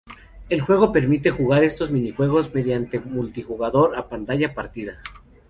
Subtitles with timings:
[0.49, 4.99] El juego permite jugar estos minijuegos mediante multijugador a pantalla partida.